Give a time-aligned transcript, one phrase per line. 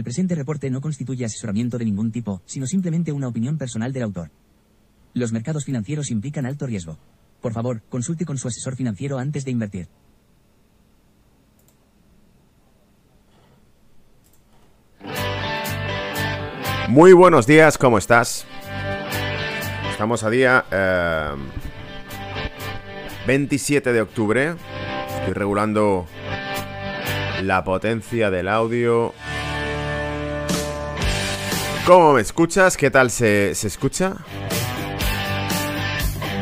[0.00, 4.04] El presente reporte no constituye asesoramiento de ningún tipo, sino simplemente una opinión personal del
[4.04, 4.30] autor.
[5.12, 6.96] Los mercados financieros implican alto riesgo.
[7.42, 9.88] Por favor, consulte con su asesor financiero antes de invertir.
[16.88, 18.46] Muy buenos días, ¿cómo estás?
[19.90, 20.64] Estamos a día
[23.26, 24.54] 27 eh, de octubre.
[25.18, 26.06] Estoy regulando
[27.42, 29.12] la potencia del audio.
[31.86, 32.76] ¿Cómo me escuchas?
[32.76, 34.14] ¿Qué tal se, se escucha?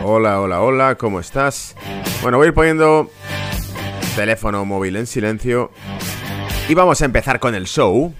[0.04, 1.74] Hola, hola, hola, ¿cómo estás?
[2.22, 3.10] Bueno, voy a ir poniendo
[4.16, 5.70] teléfono móvil en silencio.
[6.68, 8.12] Y vamos a empezar con el show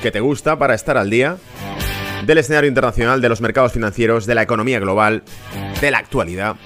[0.00, 1.36] que te gusta para estar al día
[2.24, 5.24] del escenario internacional, de los mercados financieros, de la economía global,
[5.80, 6.56] de la actualidad,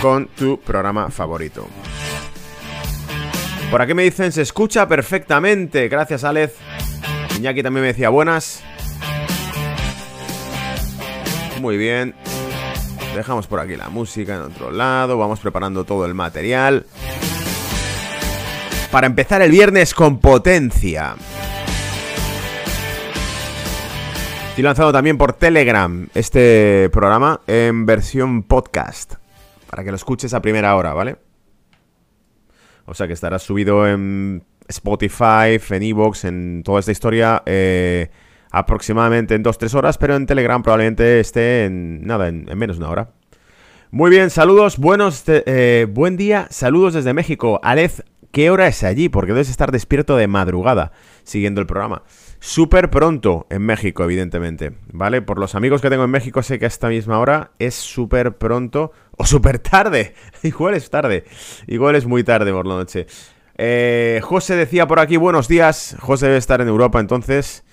[0.00, 1.66] con tu programa favorito.
[3.70, 5.88] Por aquí me dicen, se escucha perfectamente.
[5.88, 6.54] Gracias, Alex.
[7.38, 8.62] Iñaki también me decía buenas.
[11.62, 12.12] Muy bien.
[13.14, 15.16] Dejamos por aquí la música en otro lado.
[15.16, 16.86] Vamos preparando todo el material.
[18.90, 21.14] Para empezar el viernes con potencia.
[24.48, 29.14] Estoy lanzado también por Telegram este programa en versión podcast.
[29.70, 31.16] Para que lo escuches a primera hora, ¿vale?
[32.86, 38.10] O sea que estará subido en Spotify, en Evox, en toda esta historia eh,
[38.52, 42.92] aproximadamente en 2-3 horas, pero en Telegram probablemente esté en nada, en, menos de una
[42.92, 43.10] hora.
[43.90, 47.58] Muy bien, saludos, buenos, eh, buen día, saludos desde México.
[47.64, 49.08] Alez, ¿qué hora es allí?
[49.08, 50.92] Porque debes estar despierto de madrugada
[51.24, 52.02] siguiendo el programa
[52.42, 55.22] súper pronto en México, evidentemente, ¿vale?
[55.22, 58.36] Por los amigos que tengo en México sé que a esta misma hora es súper
[58.36, 60.14] pronto o súper tarde.
[60.42, 61.24] Igual es tarde,
[61.68, 63.06] igual es muy tarde por la noche.
[63.56, 65.94] Eh, José decía por aquí, buenos días.
[66.00, 67.64] José debe estar en Europa entonces.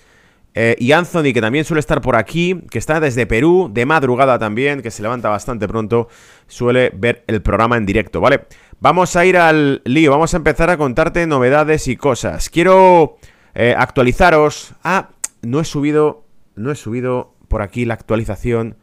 [0.54, 4.38] Eh, y Anthony, que también suele estar por aquí, que está desde Perú, de madrugada
[4.38, 6.08] también, que se levanta bastante pronto,
[6.48, 8.46] suele ver el programa en directo, ¿vale?
[8.80, 12.48] Vamos a ir al lío, vamos a empezar a contarte novedades y cosas.
[12.48, 13.18] Quiero
[13.54, 14.74] eh, actualizaros.
[14.82, 15.10] Ah,
[15.42, 16.24] no he subido.
[16.56, 18.76] No he subido por aquí la actualización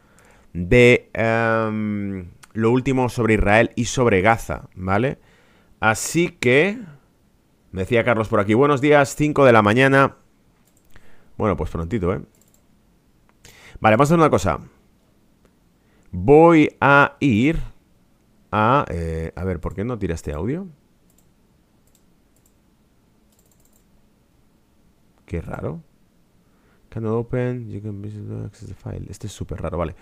[0.52, 5.18] de em, lo último sobre Israel y sobre Gaza, ¿vale?
[5.80, 6.78] Así que.
[7.70, 8.54] Me decía Carlos por aquí.
[8.54, 10.16] Buenos días, 5 de la mañana.
[11.38, 12.20] Bueno, pues prontito, ¿eh?
[13.80, 14.58] Vale, vamos a hacer una cosa.
[16.10, 17.60] Voy a ir
[18.50, 18.84] a...
[18.90, 20.66] Eh, a ver, ¿por qué no tira este audio?
[25.24, 25.80] Qué raro.
[26.88, 27.70] Cannot open.
[29.08, 29.94] Este es súper raro, vale.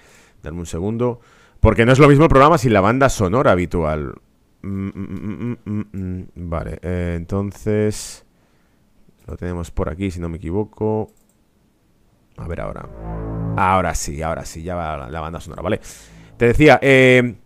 [0.42, 1.20] Dame un segundo.
[1.60, 4.14] Porque no es lo mismo el programa sin la banda sonora habitual.
[4.62, 8.24] Mm, mm, mm, vale, eh, entonces...
[9.26, 11.10] Lo tenemos por aquí, si no me equivoco.
[12.36, 12.88] A ver ahora.
[13.56, 15.80] Ahora sí, ahora sí, ya va la, banda sonora, ¿vale?
[16.36, 17.36] Te decía, eh,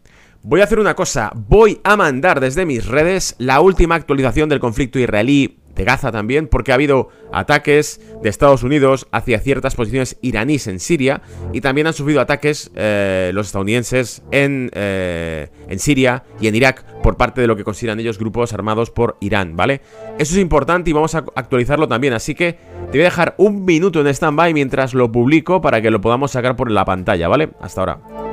[0.42, 1.30] voy a hacer una cosa.
[1.34, 6.48] Voy a mandar desde mis redes la última actualización del conflicto israelí de Gaza también,
[6.48, 11.22] porque ha habido ataques de Estados Unidos hacia ciertas posiciones iraníes en Siria
[11.53, 16.84] y también han sufrido ataques eh, los estadounidenses en, eh, en Siria y en Irak
[17.03, 19.81] por parte de lo que consideran ellos grupos armados por Irán, ¿vale?
[20.19, 22.58] Eso es importante y vamos a actualizarlo también, así que
[22.91, 26.32] te voy a dejar un minuto en stand-by mientras lo publico para que lo podamos
[26.32, 27.50] sacar por la pantalla, ¿vale?
[27.60, 28.29] Hasta ahora.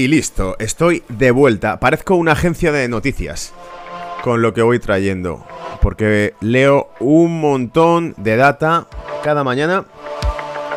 [0.00, 1.78] Y listo, estoy de vuelta.
[1.78, 3.52] Parezco una agencia de noticias
[4.22, 5.44] con lo que voy trayendo.
[5.82, 8.86] Porque leo un montón de data
[9.22, 9.84] cada mañana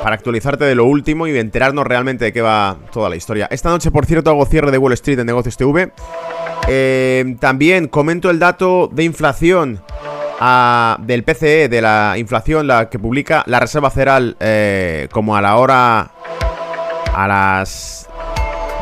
[0.03, 3.47] para actualizarte de lo último y enterarnos realmente de qué va toda la historia.
[3.49, 5.93] Esta noche, por cierto, hago cierre de Wall Street en Negocios TV.
[6.67, 9.81] Eh, también comento el dato de inflación
[10.41, 15.41] ah, del PCE, de la inflación, la que publica la Reserva Federal eh, como a
[15.41, 16.11] la hora...
[17.15, 18.02] A las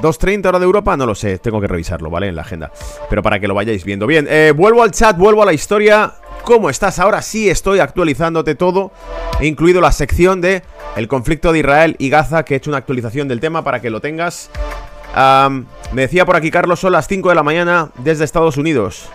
[0.01, 2.27] 2.30 hora de Europa, no lo sé, tengo que revisarlo, ¿vale?
[2.27, 2.71] En la agenda.
[3.09, 4.07] Pero para que lo vayáis viendo.
[4.07, 6.13] Bien, eh, vuelvo al chat, vuelvo a la historia.
[6.44, 7.00] ¿Cómo estás?
[7.00, 8.92] Ahora sí estoy actualizándote todo,
[9.42, 10.63] incluido la sección de
[10.95, 13.89] el conflicto de Israel y Gaza, que he hecho una actualización del tema para que
[13.89, 14.50] lo tengas.
[15.92, 19.09] me decía por aquí Carlos, son las 5 de la mañana desde Estados Unidos.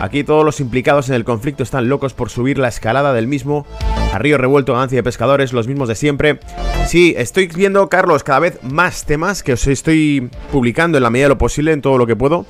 [0.00, 3.66] Aquí todos los implicados en el conflicto están locos por subir la escalada del mismo.
[4.12, 6.40] A río revuelto, ganancia de pescadores, los mismos de siempre.
[6.86, 11.26] Sí, estoy viendo, Carlos, cada vez más temas que os estoy publicando en la medida
[11.26, 12.46] de lo posible, en todo lo que puedo.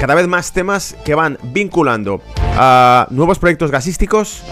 [0.00, 2.22] Cada vez más temas que van vinculando
[2.56, 4.42] a nuevos proyectos gasísticos,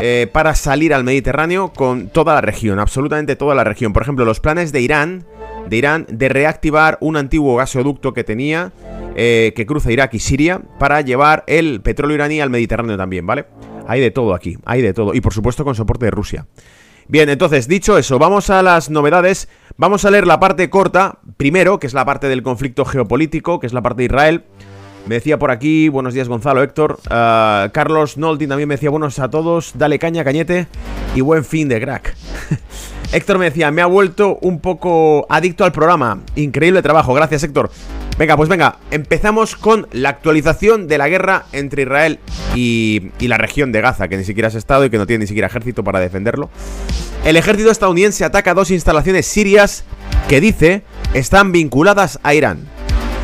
[0.00, 3.94] eh, para salir al Mediterráneo con toda la región, absolutamente toda la región.
[3.94, 5.24] Por ejemplo, los planes de Irán,
[5.68, 8.72] de Irán de reactivar un antiguo gasoducto que tenía,
[9.14, 13.46] eh, que cruza Irak y Siria, para llevar el petróleo iraní al Mediterráneo también, ¿vale?
[13.88, 15.14] Hay de todo aquí, hay de todo.
[15.14, 16.46] Y por supuesto con soporte de Rusia.
[17.08, 19.48] Bien, entonces, dicho eso, vamos a las novedades.
[19.76, 23.66] Vamos a leer la parte corta, primero, que es la parte del conflicto geopolítico, que
[23.66, 24.44] es la parte de Israel.
[25.06, 26.98] Me decía por aquí, buenos días Gonzalo, Héctor.
[27.10, 30.66] Ah, Carlos Nolti también me decía, buenos a todos, dale caña, cañete
[31.14, 32.16] y buen fin de crack.
[33.12, 36.22] Héctor me decía, me ha vuelto un poco adicto al programa.
[36.34, 37.70] Increíble trabajo, gracias Héctor.
[38.18, 42.18] Venga, pues venga, empezamos con la actualización de la guerra entre Israel
[42.54, 45.26] y, la región de Gaza, que ni siquiera has estado y que no tiene ni
[45.26, 46.48] siquiera ejército para defenderlo.
[47.26, 49.84] El ejército estadounidense ataca dos instalaciones sirias
[50.30, 50.82] que dice
[51.12, 52.66] están vinculadas a Irán.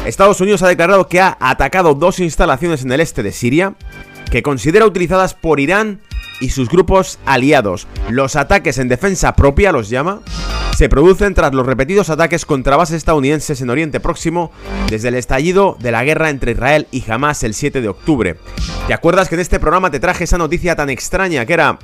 [0.05, 3.75] Estados Unidos ha declarado que ha atacado dos instalaciones en el este de Siria
[4.31, 6.01] que considera utilizadas por Irán
[6.43, 7.87] y sus grupos aliados.
[8.11, 10.21] Los ataques en defensa propia, los llama,
[10.77, 14.51] se producen tras los repetidos ataques contra bases estadounidenses en Oriente Próximo
[14.91, 18.37] desde el estallido de la guerra entre Israel y Hamas el 7 de octubre.
[18.89, 21.79] ¿Te acuerdas que en este programa te traje esa noticia tan extraña que era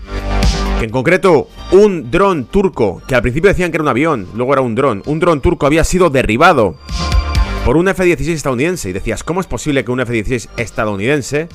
[0.80, 4.52] que en concreto un dron turco, que al principio decían que era un avión, luego
[4.52, 6.76] era un dron, un dron turco había sido derribado
[7.68, 8.88] por un F-16 estadounidense.
[8.88, 11.50] Y decías, ¿cómo es posible que un F-16 estadounidense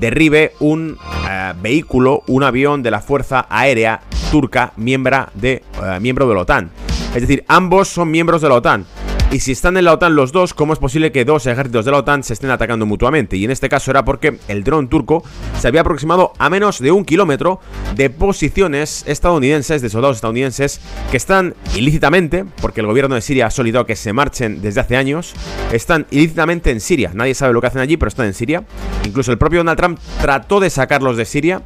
[0.00, 0.96] derribe un
[1.28, 5.62] eh, vehículo, un avión de la Fuerza Aérea Turca, de, eh,
[6.00, 6.70] miembro de la OTAN?
[7.14, 8.86] Es decir, ambos son miembros de la OTAN.
[9.30, 11.90] Y si están en la OTAN los dos, ¿cómo es posible que dos ejércitos de
[11.90, 13.36] la OTAN se estén atacando mutuamente?
[13.36, 15.22] Y en este caso era porque el dron turco
[15.58, 17.60] se había aproximado a menos de un kilómetro
[17.94, 20.80] de posiciones estadounidenses, de soldados estadounidenses,
[21.10, 24.96] que están ilícitamente, porque el gobierno de Siria ha solicitado que se marchen desde hace
[24.96, 25.34] años,
[25.72, 27.10] están ilícitamente en Siria.
[27.12, 28.64] Nadie sabe lo que hacen allí, pero están en Siria.
[29.04, 31.60] Incluso el propio Donald Trump trató de sacarlos de Siria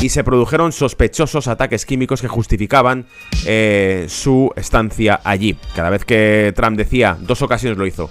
[0.00, 3.06] y se produjeron sospechosos ataques químicos que justificaban
[3.44, 5.56] eh, su estancia allí.
[5.74, 8.10] Cada vez que Trump decía dos ocasiones lo hizo,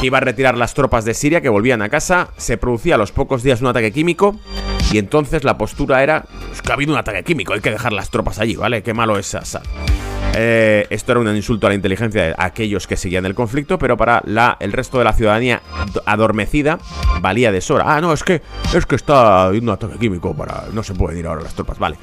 [0.00, 2.98] que iba a retirar las tropas de Siria, que volvían a casa, se producía a
[2.98, 4.38] los pocos días un ataque químico,
[4.92, 6.26] y entonces la postura era,
[6.62, 8.82] que ha habido un ataque químico, hay que dejar las tropas allí, ¿vale?
[8.82, 9.62] Qué malo es Assad.
[10.34, 13.96] Eh, esto era un insulto a la inteligencia de aquellos que seguían el conflicto, pero
[13.96, 14.22] para
[14.60, 15.62] el resto de la ciudadanía
[16.06, 16.78] adormecida
[17.20, 17.84] valía de sobra.
[17.86, 18.42] Ah, no, es que
[18.74, 21.96] es que está un ataque químico para no se pueden ir ahora las tropas, vale.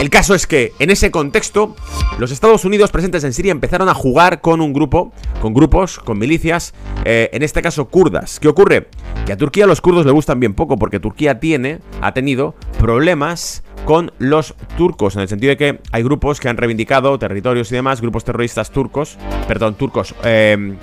[0.00, 1.76] El caso es que en ese contexto
[2.18, 6.18] los Estados Unidos presentes en Siria empezaron a jugar con un grupo, con grupos, con
[6.18, 6.72] milicias,
[7.04, 8.40] eh, en este caso kurdas.
[8.40, 8.88] ¿Qué ocurre?
[9.26, 13.62] Que a Turquía los kurdos le gustan bien poco porque Turquía tiene, ha tenido problemas
[13.88, 17.74] con los turcos, en el sentido de que hay grupos que han reivindicado territorios y
[17.74, 19.16] demás, grupos terroristas turcos,
[19.46, 20.76] perdón, turcos, em,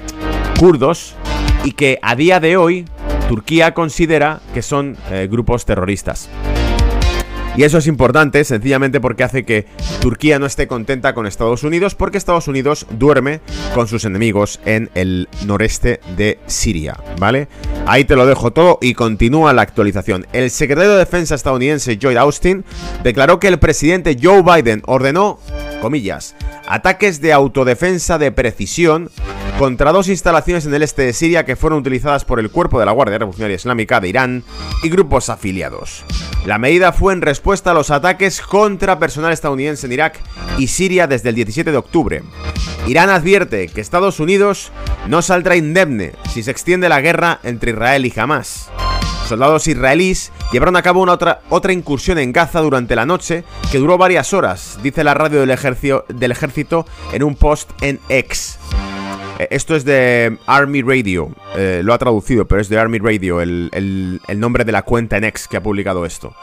[0.58, 1.14] kurdos,
[1.64, 2.86] y que a día de hoy
[3.30, 6.32] Turquía considera que son eh, grupos terroristas.
[7.58, 9.66] Y eso es importante sencillamente porque hace que
[10.02, 13.40] Turquía no esté contenta con Estados Unidos porque Estados Unidos duerme
[13.74, 17.48] con sus enemigos en el noreste de Siria, ¿vale?
[17.86, 20.28] Ahí te lo dejo todo y continúa la actualización.
[20.34, 22.66] El secretario de Defensa estadounidense Lloyd Austin
[23.04, 25.40] declaró que el presidente Joe Biden ordenó,
[25.82, 26.36] comillas,
[26.68, 29.10] ataques de autodefensa de precisión
[29.58, 32.86] contra dos instalaciones en el este de Siria que fueron utilizadas por el cuerpo de
[32.86, 34.44] la Guardia Revolucionaria Islámica de Irán
[34.84, 36.04] y grupos afiliados.
[36.46, 40.20] La medida fue en respuesta a los ataques contra personal estadounidense en Irak
[40.58, 42.24] y Siria desde el 17 de octubre.
[42.88, 44.72] Irán advierte que Estados Unidos
[45.08, 48.70] no saldrá indemne si se extiende la guerra entre Israel y Hamas.
[49.28, 53.98] Soldados israelíes llevaron a cabo una otra, incursión en Gaza durante la noche que duró
[53.98, 55.58] varias horas, dice la radio del
[56.10, 58.60] del ejército en un post en X.
[59.40, 61.30] Eh, esto es de Army Radio.
[61.56, 63.70] Eh, lo ha traducido, pero es de Army Radio, el,
[64.28, 66.34] el nombre de la cuenta en X que ha publicado esto.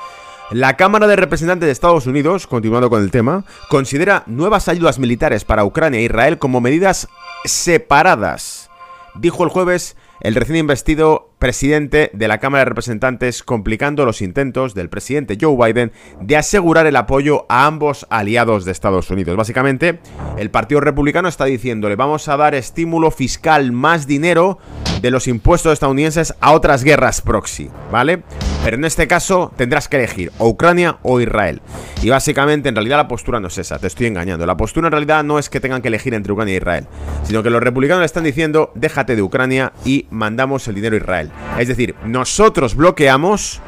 [0.50, 5.46] La Cámara de Representantes de Estados Unidos, continuando con el tema, considera nuevas ayudas militares
[5.46, 7.08] para Ucrania e Israel como medidas
[7.46, 8.68] separadas.
[9.14, 14.74] Dijo el jueves el recién investido presidente de la Cámara de Representantes, complicando los intentos
[14.74, 19.36] del presidente Joe Biden de asegurar el apoyo a ambos aliados de Estados Unidos.
[19.36, 19.98] Básicamente,
[20.38, 24.58] el Partido Republicano está diciéndole vamos a dar estímulo fiscal, más dinero
[25.00, 28.22] de los impuestos estadounidenses a otras guerras proxy, ¿vale?
[28.64, 31.60] Pero en este caso tendrás que elegir o Ucrania o Israel.
[32.02, 34.46] Y básicamente, en realidad la postura no es esa, te estoy engañando.
[34.46, 36.86] La postura en realidad no es que tengan que elegir entre Ucrania e Israel,
[37.24, 40.98] sino que los republicanos le están diciendo déjate de Ucrania y mandamos el dinero a
[40.98, 41.30] Israel.
[41.58, 43.60] Es decir, nosotros bloqueamos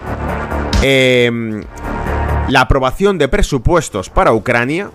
[0.82, 1.62] em,
[2.48, 4.90] la aprobación de presupuestos para Ucrania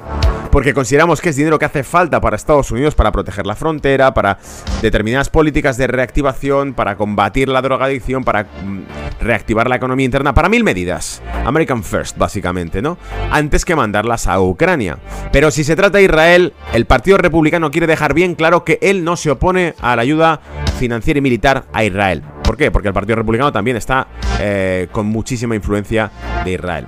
[0.51, 4.13] porque consideramos que es dinero que hace falta para Estados Unidos para proteger la frontera,
[4.13, 4.37] para
[4.81, 8.83] determinadas políticas de reactivación, para combatir la drogadicción, para mm,
[9.21, 11.21] reactivar la economía interna, para mil medidas.
[11.45, 12.97] American First, básicamente, ¿no?
[13.31, 14.97] Antes que mandarlas a Ucrania.
[15.31, 19.03] Pero si se trata de Israel, el Partido Republicano quiere dejar bien claro que él
[19.03, 20.41] no se opone a la ayuda
[20.79, 22.23] financiera y militar a Israel.
[22.43, 22.71] ¿Por qué?
[22.71, 24.07] Porque el Partido Republicano también está
[24.39, 26.11] eh, con muchísima influencia
[26.43, 26.87] de Israel.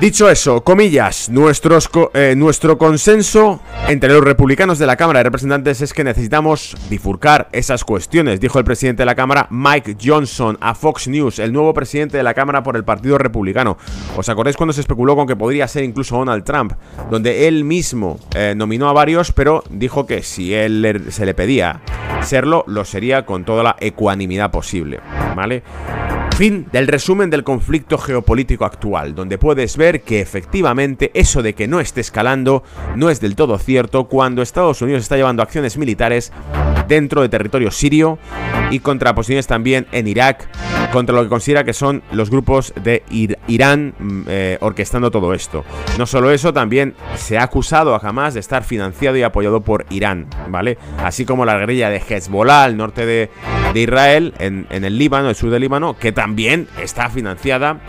[0.00, 5.94] Dicho eso, comillas, eh, nuestro consenso entre los republicanos de la Cámara de Representantes es
[5.94, 11.08] que necesitamos bifurcar esas cuestiones, dijo el presidente de la Cámara, Mike Johnson, a Fox
[11.08, 13.78] News, el nuevo presidente de la Cámara por el Partido Republicano.
[14.18, 16.74] ¿Os acordáis cuando se especuló con que podría ser incluso Donald Trump?
[17.10, 21.80] Donde él mismo eh, nominó a varios, pero dijo que si él se le pedía
[22.22, 25.00] serlo, lo sería con toda la ecuanimidad posible,
[25.34, 25.62] ¿vale?
[26.36, 31.66] Fin del resumen del conflicto geopolítico actual, donde puedes ver que efectivamente eso de que
[31.66, 32.62] no esté escalando
[32.94, 36.34] no es del todo cierto cuando Estados Unidos está llevando acciones militares
[36.88, 38.18] dentro de territorio sirio
[38.70, 40.46] y contra posiciones también en Irak,
[40.92, 43.02] contra lo que considera que son los grupos de
[43.48, 45.64] Irán mm, eh, orquestando todo esto.
[45.98, 49.86] No solo eso, también se ha acusado a Hamas de estar financiado y apoyado por
[49.88, 50.76] Irán, ¿vale?
[51.02, 53.30] Así como la guerrilla de Hezbollah al norte de,
[53.82, 57.80] Israel, en, el Líbano, el sur del Líbano, que también está financiada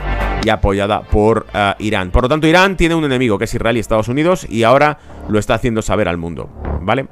[0.43, 2.11] y apoyada por eh, Irán.
[2.11, 4.99] Por lo tanto, Irán tiene un enemigo que es Israel y Estados Unidos y ahora
[5.29, 6.49] lo está haciendo saber al mundo,
[6.81, 7.07] ¿vale?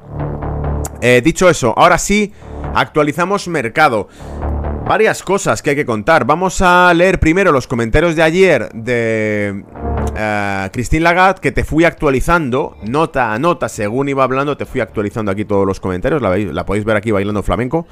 [1.02, 2.34] Eh, dicho eso, ahora sí,
[2.74, 4.08] actualizamos mercado.
[4.88, 6.26] Varias cosas que hay que contar.
[6.26, 9.64] Vamos a leer primero los comentarios de ayer de
[10.16, 14.82] uh, Christine Lagarde, que te fui actualizando, nota a nota, según iba hablando, te fui
[14.82, 16.22] actualizando aquí todos los comentarios.
[16.22, 17.86] La, podéis ver aquí bailando flamenco.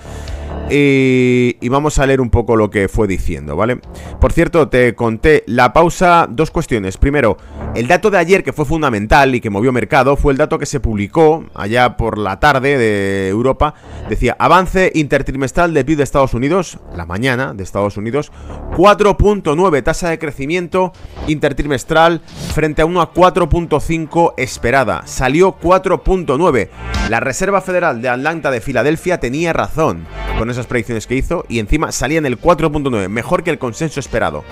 [0.70, 3.80] Y, vamos a leer un poco lo que fue diciendo, ¿vale?
[4.20, 6.98] Por cierto, te conté la pausa, dos cuestiones.
[6.98, 7.38] Primero,
[7.76, 10.66] el dato de ayer que fue fundamental y que movió mercado fue el dato que
[10.66, 13.74] se publicó allá por la tarde de Europa.
[14.10, 18.32] Decía, avance intertrimestral de PIB de Estados Unidos, la mañana de Estados Unidos,
[18.76, 20.94] 4.9 tasa de crecimiento
[21.28, 22.13] intertrimestral
[22.54, 25.04] frente a 1 a 4.5 esperada.
[25.06, 26.70] Salió 4.9.
[27.10, 30.06] La Reserva Federal de Atlanta de Filadelfia tenía razón
[30.38, 34.00] con esas predicciones que hizo y encima salía en el 4.9, mejor que el consenso
[34.00, 34.44] esperado.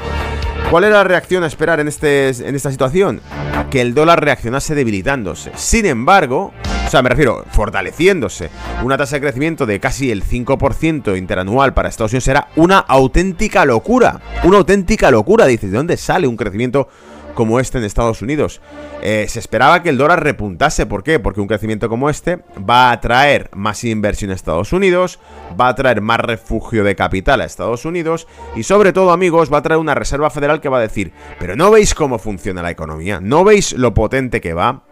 [0.70, 3.22] ¿Cuál era la reacción a esperar en, este, en esta situación?
[3.70, 5.52] Que el dólar reaccionase debilitándose.
[5.56, 6.54] Sin embargo,
[6.86, 8.50] o sea, me refiero, fortaleciéndose.
[8.84, 13.66] Una tasa de crecimiento de casi el 5% interanual para Estados Unidos era una auténtica
[13.66, 14.22] locura.
[14.44, 15.46] Una auténtica locura.
[15.46, 16.88] Dices, ¿de dónde sale un crecimiento
[17.34, 18.62] como este en Estados Unidos.
[19.02, 20.86] Eh, se esperaba que el dólar repuntase.
[20.86, 21.20] ¿Por qué?
[21.20, 25.20] Porque un crecimiento como este va a atraer más inversión a Estados Unidos,
[25.60, 29.58] va a traer más refugio de capital a Estados Unidos y sobre todo, amigos, va
[29.58, 32.72] a traer una Reserva Federal que va a decir, pero ¿no veis cómo funciona la
[32.72, 33.20] economía?
[33.22, 34.84] ¿No veis lo potente que va?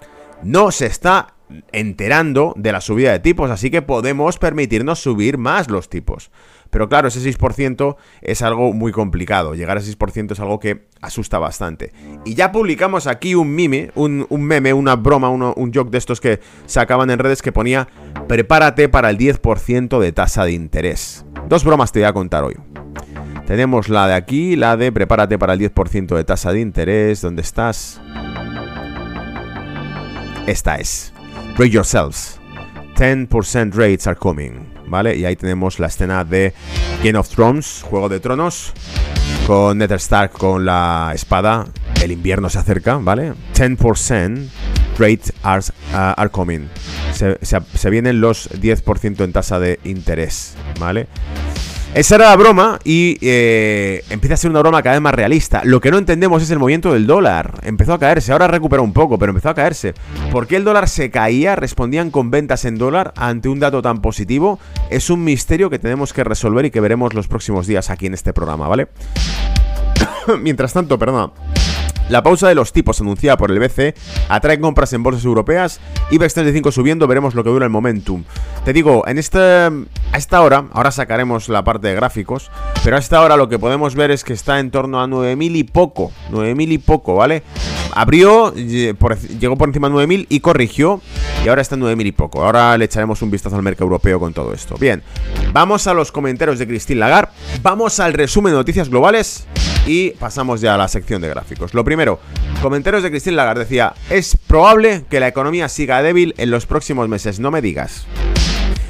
[0.42, 1.34] No se está
[1.72, 6.32] enterando de la subida de tipos, así que podemos permitirnos subir más los tipos.
[6.70, 9.56] Pero claro, ese 6% es algo muy complicado.
[9.56, 11.92] Llegar a 6% es algo que asusta bastante.
[12.26, 16.40] Y ya publicamos aquí un meme, un, meme, una broma, un joke de estos que
[16.66, 17.88] sacaban en redes que ponía
[18.28, 21.26] prepárate para el 10% de tasa de interés.
[21.48, 22.56] Dos bromas te voy a contar hoy.
[23.48, 27.22] Tenemos la de aquí, la de prepárate para el 10% de tasa de interés.
[27.22, 28.00] ¿Dónde estás?
[30.46, 31.12] Esta es.
[31.58, 32.40] Break yourselves.
[32.96, 34.69] 10% rates are coming.
[34.90, 35.16] ¿Vale?
[35.16, 36.54] Y ahí tenemos la escena de
[37.04, 38.74] Game of Thrones, Juego de Tronos,
[39.48, 41.66] con Ned Stark con la espada.
[42.04, 43.34] El invierno se acerca, ¿vale?
[43.56, 44.50] 10%
[44.98, 46.68] rate are, uh, are coming.
[47.14, 51.08] Se, vienen los 10% en tasa de interés, ¿vale?
[51.96, 55.62] Esa era la broma y eh, empieza a ser una broma cada vez más realista.
[55.64, 57.60] Lo que no entendemos es el movimiento del dólar.
[57.64, 59.96] Empezó a caerse, ahora recuperó un poco, pero empezó a caerse.
[60.32, 61.56] ¿Por qué el dólar se caía?
[61.56, 64.60] Respondían con ventas en dólar ante un dato tan positivo.
[64.92, 68.14] Es un misterio que tenemos que resolver y que veremos los próximos días aquí en
[68.14, 68.88] este programa, ¿vale?
[70.40, 71.32] Mientras tanto, perdón.
[72.10, 73.94] La pausa de los tipos anunciada por el BCE
[74.30, 75.80] atrae compras en bolsas europeas.
[76.10, 78.24] IBEX 35 subiendo, veremos lo que dura el momentum.
[78.66, 82.50] Te digo, en este, a esta hora, ahora sacaremos la parte de gráficos,
[82.84, 85.56] pero a esta hora lo que podemos ver es que está en torno a 9.000
[85.56, 86.12] y poco.
[86.32, 87.44] 9.000 y poco, ¿vale?
[87.94, 91.02] Abrió, llegó por encima de 9.000 y corrigió.
[91.46, 92.44] Y ahora está en 9.000 y poco.
[92.44, 94.76] Ahora le echaremos un vistazo al mercado europeo con todo esto.
[94.80, 95.04] Bien,
[95.54, 97.32] vamos a los comentarios de Christine Lagarde.
[97.62, 99.46] Vamos al resumen de noticias globales
[99.90, 101.74] y pasamos ya a la sección de gráficos.
[101.74, 102.20] Lo primero,
[102.62, 107.10] comentarios de Cristín Lagarde decía, es probable que la economía siga débil en los próximos
[107.10, 108.06] meses, no me digas.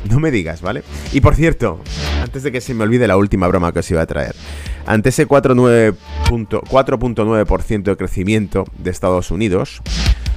[0.10, 0.84] No me digas, ¿vale?
[1.14, 1.80] Y por cierto,
[2.22, 4.36] antes de que se me olvide la última broma que os iba a traer,
[4.86, 9.82] ante ese 4.9% de crecimiento de Estados Unidos,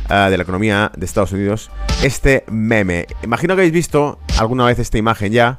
[0.09, 1.73] ah, de la economía de Estados Unidos,
[2.04, 3.09] este meme.
[3.25, 5.57] Imagino que habéis visto alguna vez esta imagen ya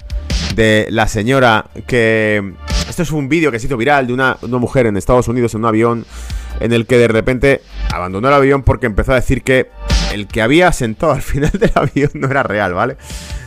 [0.55, 2.53] de la señora que
[2.94, 5.62] esto es un vídeo que se hizo viral de una, mujer en Estados Unidos en
[5.62, 6.06] un avión
[6.60, 9.72] en el que de repente abandonó el avión porque empezó a decir que
[10.14, 12.98] el que había sentado al final del avión no era real, ¿vale?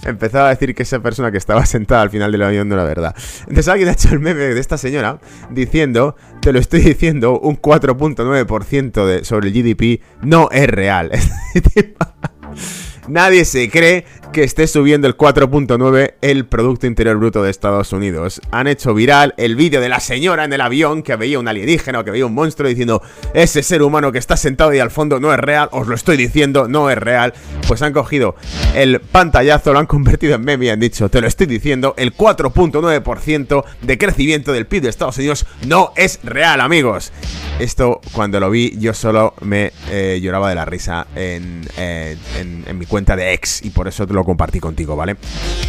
[0.03, 2.83] Empezaba a decir que esa persona que estaba sentada al final del avión no era
[2.83, 3.15] verdad.
[3.43, 7.57] Entonces alguien ha hecho el meme de esta señora diciendo, te lo estoy diciendo, un
[7.57, 11.13] 4.9% sobre el GDP no es real.
[13.09, 18.41] Nadie se cree que esté subiendo el 4.9 el Producto Interior Bruto de Estados Unidos.
[18.51, 22.01] Han hecho viral el vídeo de la señora en el avión que veía un alienígena
[22.01, 23.01] o que veía un monstruo diciendo
[23.33, 26.17] ese ser humano que está sentado ahí al fondo no es real, os lo estoy
[26.17, 27.33] diciendo, no es real.
[27.69, 28.35] Pues han cogido
[28.75, 32.15] el pantallazo, lo han convertido en meme y han dicho, te lo estoy diciendo, el
[32.15, 37.13] 4.9% de crecimiento del PIB de Estados Unidos no es real, amigos.
[37.59, 42.85] Esto cuando lo vi yo solo me eh, lloraba de la risa en, en mi
[42.97, 45.17] cuenta de ex y por eso te lo compartí contigo, ¿vale?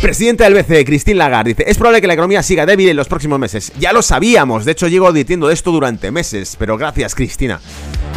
[0.01, 3.09] Presidenta del BCE, Christine Lagarde, dice, es probable que la economía siga débil en los
[3.09, 3.73] próximos meses.
[3.77, 7.59] Ya lo sabíamos, de hecho llego advirtiendo esto durante meses, pero gracias, Cristina.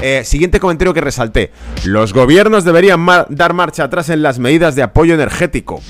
[0.01, 1.51] Eh, siguiente comentario que resalté.
[1.85, 5.83] Los gobiernos deberían dar marcha atrás en las medidas de apoyo energético.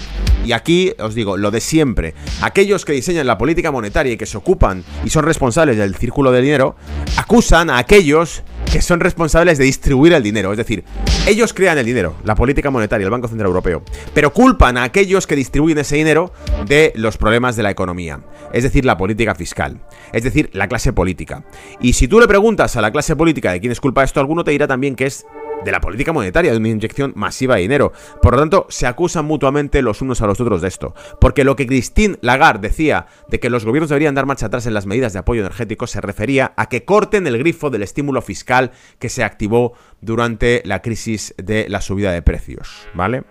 [0.44, 2.14] Y aquí os digo, lo de siempre.
[2.42, 6.32] Aquellos que diseñan la política monetaria y que se ocupan y son responsables del círculo
[6.32, 6.76] de dinero,
[7.16, 10.52] acusan a aquellos que son responsables de distribuir el dinero.
[10.52, 10.84] Es decir,
[11.26, 13.82] ellos crean el dinero, la política monetaria, el Banco Central Europeo.
[14.14, 16.32] Pero culpan a aquellos que distribuyen ese dinero
[16.66, 18.20] de los problemas de la economía.
[18.52, 19.80] Es decir, la política fiscal.
[20.12, 21.44] Es decir, la clase política.
[21.80, 24.44] Y si tú le preguntas a la clase política de quién es culpa esto, alguno
[24.44, 25.26] te dirá también que es
[25.64, 27.92] de la política monetaria, de una inyección masiva de dinero.
[28.22, 30.94] Por lo tanto, se acusan mutuamente los unos a los otros de esto.
[31.20, 34.74] Porque lo que Christine Lagarde decía de que los gobiernos deberían dar marcha atrás en
[34.74, 38.72] las medidas de apoyo energético se refería a que corten el grifo del estímulo fiscal
[38.98, 43.24] que se activó durante la crisis de la subida de precios, ¿vale?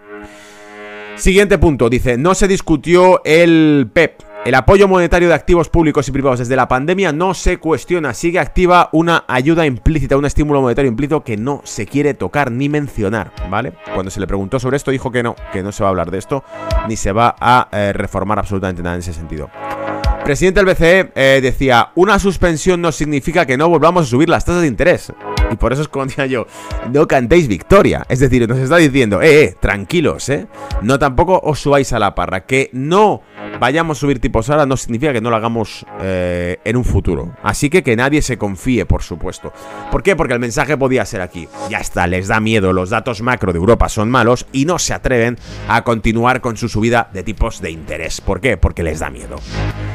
[1.15, 6.11] Siguiente punto, dice, no se discutió el PEP, el apoyo monetario de activos públicos y
[6.11, 10.89] privados desde la pandemia no se cuestiona, sigue activa una ayuda implícita, un estímulo monetario
[10.89, 13.73] implícito que no se quiere tocar ni mencionar, ¿vale?
[13.93, 16.09] Cuando se le preguntó sobre esto dijo que no, que no se va a hablar
[16.09, 16.43] de esto,
[16.87, 19.49] ni se va a eh, reformar absolutamente nada en ese sentido.
[20.23, 24.45] Presidente del BCE eh, decía, una suspensión no significa que no volvamos a subir las
[24.45, 25.11] tasas de interés.
[25.51, 26.45] Y por eso es como decía yo,
[26.91, 28.05] no cantéis victoria.
[28.09, 30.47] Es decir, nos está diciendo, eh, eh, tranquilos, eh.
[30.81, 32.45] No tampoco os subáis a la parra.
[32.45, 33.21] Que no
[33.59, 37.33] vayamos a subir tipos ahora no significa que no lo hagamos eh, en un futuro.
[37.43, 39.51] Así que que nadie se confíe, por supuesto.
[39.91, 40.15] ¿Por qué?
[40.15, 41.47] Porque el mensaje podía ser aquí.
[41.69, 44.93] Ya está, les da miedo, los datos macro de Europa son malos y no se
[44.93, 48.21] atreven a continuar con su subida de tipos de interés.
[48.21, 48.57] ¿Por qué?
[48.57, 49.37] Porque les da miedo.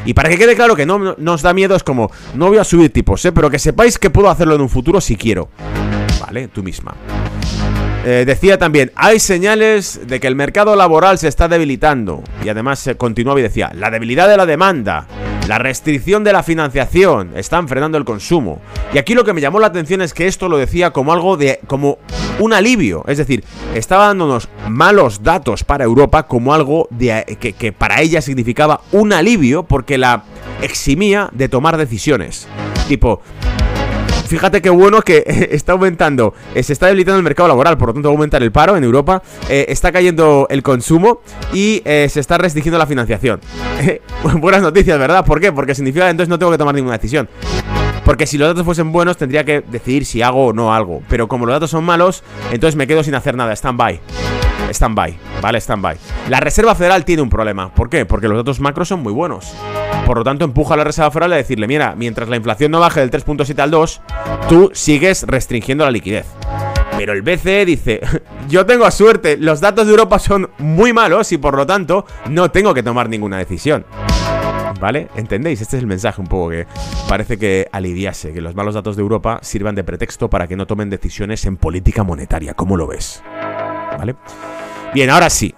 [0.04, 2.64] Y para que quede claro que no nos da miedo es como, no voy a
[2.64, 3.32] subir tipos, ¿eh?
[3.32, 5.43] pero que sepáis que puedo hacerlo en un futuro si quiero.
[6.20, 6.94] Vale, tú misma.
[8.06, 12.22] Eh, decía también, hay señales de que el mercado laboral se está debilitando.
[12.44, 15.06] Y además se continuaba y decía, la debilidad de la demanda,
[15.48, 18.60] la restricción de la financiación, están frenando el consumo.
[18.92, 21.38] Y aquí lo que me llamó la atención es que esto lo decía como algo
[21.38, 21.96] de, como
[22.40, 23.04] un alivio.
[23.08, 23.42] Es decir,
[23.74, 29.14] estaba dándonos malos datos para Europa como algo de, que, que para ella significaba un
[29.14, 30.24] alivio porque la
[30.60, 32.48] eximía de tomar decisiones.
[32.86, 33.22] Tipo,
[34.26, 37.94] fíjate qué bueno que está aumentando, eh, se está debilitando el mercado laboral, por lo
[37.94, 41.20] tanto va a aumentar el paro en Europa, eh, está cayendo el consumo
[41.52, 43.40] y eh, se está restringiendo la financiación.
[44.40, 45.24] Buenas noticias, ¿verdad?
[45.24, 45.52] ¿Por qué?
[45.52, 47.28] Porque significa que entonces no tengo que tomar ninguna decisión.
[48.04, 51.02] Porque si los datos fuesen buenos tendría que decidir si hago o no algo.
[51.08, 53.54] Pero como los datos son malos, entonces me quedo sin hacer nada.
[53.54, 54.00] Stand-by.
[54.70, 55.16] Stand-by.
[55.40, 55.96] Vale, stand-by.
[56.28, 57.72] La Reserva Federal tiene un problema.
[57.74, 58.04] ¿Por qué?
[58.04, 59.54] Porque los datos macros son muy buenos.
[60.06, 62.80] Por lo tanto, empuja a la Reserva Federal a decirle, mira, mientras la inflación no
[62.80, 64.00] baje del 3.7 al 2,
[64.48, 66.26] tú sigues restringiendo la liquidez.
[66.96, 68.00] Pero el BCE dice,
[68.48, 72.50] yo tengo suerte, los datos de Europa son muy malos y por lo tanto no
[72.50, 73.86] tengo que tomar ninguna decisión.
[74.80, 75.08] ¿Vale?
[75.14, 75.62] ¿Entendéis?
[75.62, 76.66] Este es el mensaje un poco que
[77.08, 80.66] parece que aliviase, que los malos datos de Europa sirvan de pretexto para que no
[80.66, 82.54] tomen decisiones en política monetaria.
[82.54, 83.22] ¿Cómo lo ves?
[83.96, 84.16] ¿Vale?
[84.92, 85.54] Bien, ahora sí.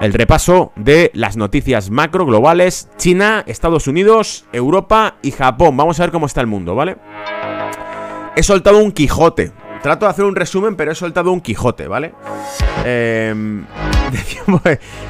[0.00, 5.76] El repaso de las noticias macro globales, China, Estados Unidos, Europa y Japón.
[5.76, 6.98] Vamos a ver cómo está el mundo, ¿vale?
[8.36, 9.50] He soltado un Quijote.
[9.82, 12.14] Trato de hacer un resumen, pero he soltado un Quijote, ¿vale?
[12.84, 13.34] Eh,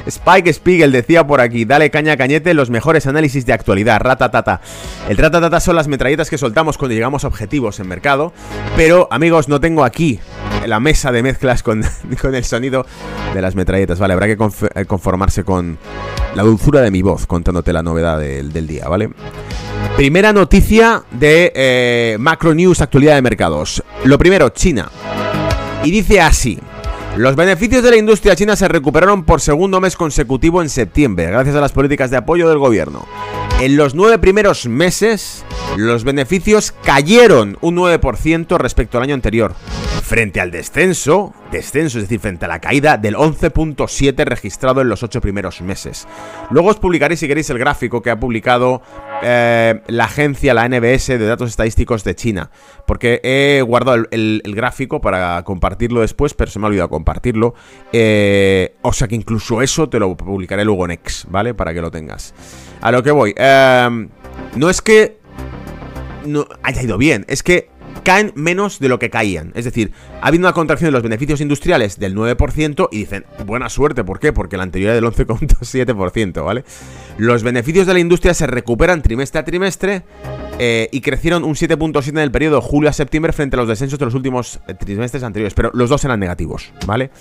[0.07, 4.59] Spike Spiegel decía por aquí, dale caña cañete, los mejores análisis de actualidad, ratatata.
[5.07, 8.33] El ratatata son las metralletas que soltamos cuando llegamos a objetivos en mercado,
[8.75, 10.19] pero amigos, no tengo aquí
[10.67, 11.83] la mesa de mezclas con,
[12.21, 12.85] con el sonido
[13.33, 14.13] de las metralletas, ¿vale?
[14.13, 14.37] Habrá que
[14.75, 15.77] eh, conformarse con
[16.35, 19.09] la dulzura de mi voz contándote la novedad del, día, ¿vale?
[19.95, 23.83] Primera noticia de eh, Macro News, actualidad de mercados.
[24.05, 24.89] Lo primero, China.
[25.83, 26.59] Y dice así.
[27.19, 31.53] Los beneficios de la industria china se recuperaron por segundo mes consecutivo en septiembre, gracias
[31.53, 33.05] a las políticas de apoyo del gobierno.
[33.59, 35.43] En los nueve primeros meses,
[35.75, 39.53] los beneficios cayeron un 9% respecto al año anterior,
[40.01, 45.03] frente al descenso, descenso, es decir, frente a la caída del 11.7 registrado en los
[45.03, 46.07] ocho primeros meses.
[46.51, 48.81] Luego os publicaré, si queréis, el gráfico que ha publicado
[49.21, 52.51] eh, la agencia, la NBS de datos estadísticos de China,
[52.85, 57.53] porque he guardado el, gráfico para compartirlo después, pero se me ha olvidado compartirlo.
[57.93, 61.53] Eh, o sea que incluso eso te lo publicaré luego en X, ¿vale?
[61.53, 62.33] Para que lo tengas.
[62.81, 63.33] A lo que voy.
[63.37, 64.09] Em,
[64.55, 65.19] no es que
[66.25, 67.69] no haya ido bien, es que
[68.09, 69.51] caen menos de lo que caían.
[69.53, 73.69] Es decir, ha habido una contracción de los beneficios industriales del 9% y dicen, buena
[73.69, 74.33] suerte, ¿por qué?
[74.33, 76.63] Porque la anterior era del 11,7%, ¿vale?
[77.19, 80.01] Los beneficios de la industria se recuperan trimestre a trimestre
[80.57, 83.99] eh, y crecieron un 7.7 en el periodo julio a septiembre frente a los descensos
[83.99, 87.11] de los últimos eh, trimestres anteriores, pero los dos eran negativos, ¿vale?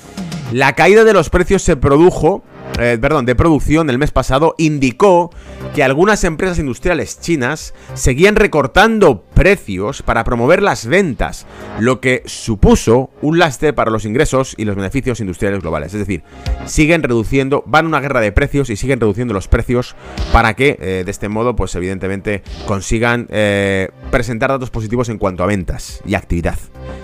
[0.53, 2.45] La caída de los precios se produjo
[2.79, 5.31] eh, perdón, de producción el mes pasado indicó
[5.75, 11.47] que algunas empresas industriales chinas seguían recortando precios para promover las ventas,
[11.79, 15.93] lo que supuso un lastre para los ingresos y los beneficios industriales globales.
[15.95, 16.23] Es decir,
[16.67, 19.95] siguen reduciendo, van a una guerra de precios y siguen reduciendo los precios
[20.33, 25.43] para que eh, de este modo, pues evidentemente consigan eh, presentar datos positivos en cuanto
[25.43, 26.59] a ventas y actividad.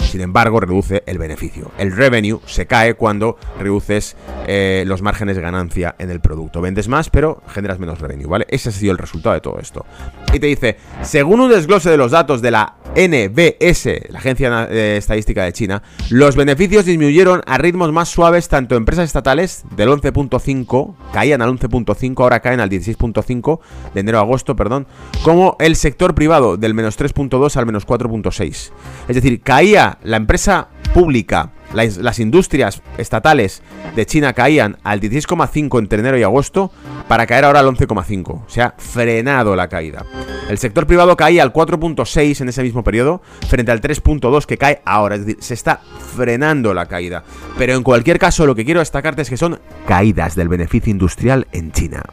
[0.05, 1.73] Sin embargo, reduce el beneficio.
[1.79, 4.17] El revenue se cae cuando reduces
[4.47, 5.55] los márgenes ganados
[5.99, 6.61] en el producto.
[6.61, 8.47] Vendes más, pero generas menos revenue, ¿vale?
[8.49, 9.87] Ese ha sido el resultado de todo esto.
[10.33, 14.97] Y te dice, según un desglose de los datos de la NBS, la Agencia de
[14.97, 20.95] Estadística de China, los beneficios disminuyeron a ritmos más suaves tanto empresas estatales del 11.5,
[21.13, 23.61] caían al 11.5, ahora caen al 16.5
[23.95, 24.87] de enero a agosto, perdón,
[25.23, 28.71] como el sector privado del menos 3.2 al menos 4.6.
[29.09, 33.63] Es decir, caía la empresa pública las, industrias estatales
[33.97, 36.71] de China caían al 16,5 entre enero y agosto
[37.09, 38.45] para caer ahora al 11,5.
[38.47, 40.05] Se ha frenado la caída.
[40.49, 44.83] El sector privado caía al 4.6 en ese mismo periodo frente al 3.2 que cae
[44.85, 45.17] ahora.
[45.17, 45.81] Es decir, se está
[46.15, 47.25] frenando la caída.
[47.59, 51.49] Pero en cualquier caso, lo que quiero destacarte es que son caídas del beneficio industrial
[51.53, 52.05] en China.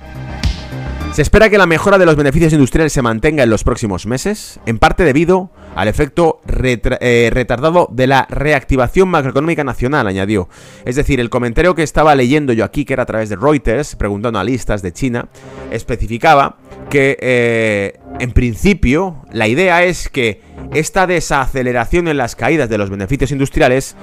[1.12, 4.62] Se espera que la mejora de los beneficios industriales se mantenga en los próximos meses,
[4.66, 10.48] en parte debido al efecto eh, retardado de la reactivación macroeconómica nacional, añadió.
[10.86, 13.98] Es decir, el comentario que estaba leyendo yo aquí, que era a través de Reuters,
[13.98, 15.28] preguntando a listas de China,
[15.70, 16.56] especificaba
[16.90, 20.42] que eh, en principio la idea es que
[20.74, 23.98] esta desaceleración en las caídas de los beneficios industriales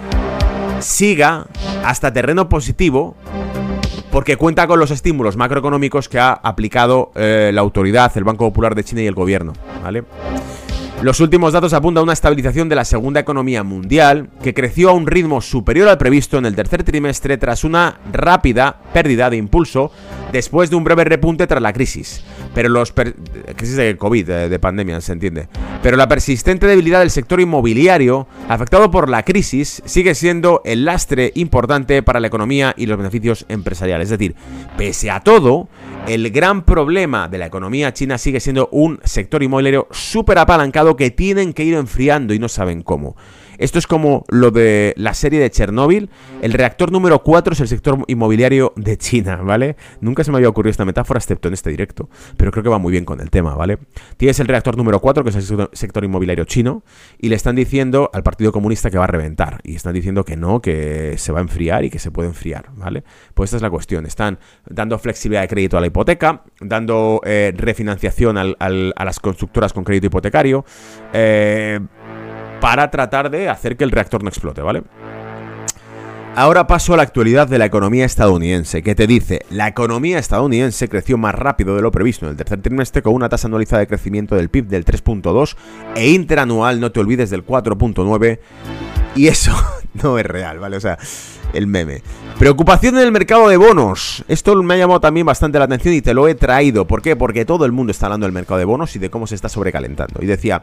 [0.80, 1.46] siga
[1.84, 3.16] hasta terreno positivo
[4.10, 8.74] porque cuenta con los estímulos macroeconómicos que ha aplicado eh, la autoridad, el Banco Popular
[8.74, 10.04] de China y el gobierno, ¿vale?
[11.00, 14.94] Los últimos datos apuntan a una estabilización de la segunda economía mundial, que creció a
[14.94, 19.92] un ritmo superior al previsto en el tercer trimestre tras una rápida pérdida de impulso
[20.32, 22.24] después de un breve repunte tras la crisis.
[22.58, 25.46] Pero los crisis de COVID, de, pandemia, se entiende.
[25.80, 31.30] Pero la persistente debilidad del sector inmobiliario, afectado por la crisis, sigue siendo el lastre
[31.36, 34.06] importante para la economía y los beneficios empresariales.
[34.06, 34.34] Es decir,
[34.76, 35.68] pese a todo,
[36.08, 41.12] el gran problema de la economía china sigue siendo un sector inmobiliario súper apalancado que
[41.12, 43.14] tienen que ir enfriando y no saben cómo.
[43.58, 46.10] Esto es como lo de la serie de Chernóbil.
[46.42, 49.76] El reactor número 4 es el sector inmobiliario de China, ¿vale?
[50.00, 52.78] Nunca se me había ocurrido esta metáfora, excepto en este directo, pero creo que va
[52.78, 53.78] muy bien con el tema, ¿vale?
[54.16, 56.84] Tienes el reactor número 4, que es el sector inmobiliario chino,
[57.18, 60.36] y le están diciendo al Partido Comunista que va a reventar, y están diciendo que
[60.36, 63.02] no, que se va a enfriar y que se puede enfriar, ¿vale?
[63.34, 64.06] Pues esta es la cuestión.
[64.06, 69.82] Están dando flexibilidad de crédito a la hipoteca, dando eh, refinanciación a las constructoras con
[69.82, 70.64] crédito hipotecario,
[71.12, 71.80] eh,
[72.60, 74.82] para tratar de hacer que el reactor no explote, ¿vale?
[76.34, 80.88] Ahora paso a la actualidad de la economía estadounidense, que te dice, la economía estadounidense
[80.88, 83.88] creció más rápido de lo previsto en el tercer trimestre con una tasa anualizada de
[83.88, 85.56] crecimiento del PIB del 3.2
[85.96, 88.38] e interanual, no te olvides, del 4.9
[89.16, 89.52] y eso
[89.94, 90.76] no es real, ¿vale?
[90.76, 90.96] O sea,
[91.52, 92.02] el meme.
[92.38, 94.24] Preocupación en el mercado de bonos.
[94.28, 96.86] Esto me ha llamado también bastante la atención y te lo he traído.
[96.86, 97.16] ¿Por qué?
[97.16, 99.48] Porque todo el mundo está hablando del mercado de bonos y de cómo se está
[99.48, 100.22] sobrecalentando.
[100.22, 100.62] Y decía,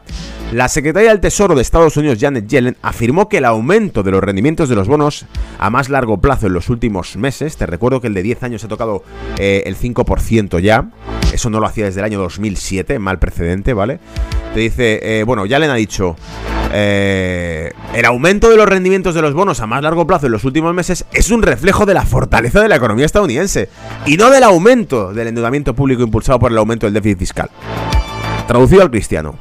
[0.52, 4.24] la secretaria del Tesoro de Estados Unidos, Janet Yellen, afirmó que el aumento de los
[4.24, 5.26] rendimientos de los bonos
[5.58, 8.64] a más largo plazo en los últimos meses, te recuerdo que el de 10 años
[8.64, 9.02] ha tocado
[9.38, 10.90] eh, el 5% ya,
[11.32, 14.00] eso no lo hacía desde el año 2007, mal precedente, ¿vale?
[14.54, 16.16] Te dice, eh, bueno, Yellen ha dicho,
[16.72, 20.44] eh, el aumento de los rendimientos de los bonos a más largo plazo en los
[20.44, 23.68] últimos es un reflejo de la fortaleza de la economía estadounidense
[24.06, 27.50] y no del aumento del endeudamiento público impulsado por el aumento del déficit fiscal.
[28.46, 29.34] Traducido al cristiano.